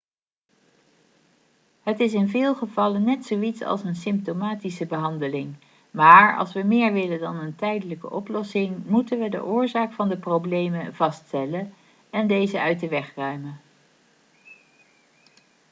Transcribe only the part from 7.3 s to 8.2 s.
een tijdelijke